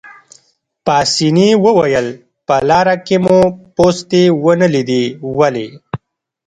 [0.85, 2.07] پاسیني وویل:
[2.47, 3.37] په لاره کې مو
[3.75, 5.03] پوستې ونه لیدې،
[5.37, 5.67] ولې؟